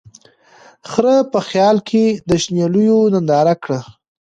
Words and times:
خره 0.89 1.15
په 1.33 1.39
خیال 1.49 1.77
کی 1.89 2.05
د 2.29 2.31
شنېلیو 2.43 2.99
نندارې 3.13 3.55
کړې 3.63 3.79